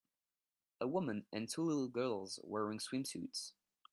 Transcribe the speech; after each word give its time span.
A 0.79 0.87
woman 0.87 1.27
and 1.31 1.47
two 1.47 1.61
little 1.61 1.87
girls 1.87 2.39
wearing 2.43 2.79
swimsuits 2.79 3.51